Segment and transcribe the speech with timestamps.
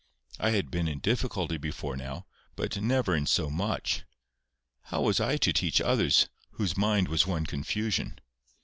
[0.39, 4.03] I had been in difficulty before now, but never in so much.
[4.85, 8.17] How was I to teach others, whose mind was one confusion?